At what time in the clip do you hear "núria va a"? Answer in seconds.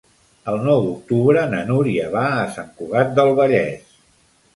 1.67-2.47